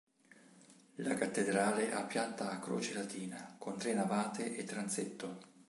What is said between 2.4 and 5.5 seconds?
a croce latina, con tre navate e transetto.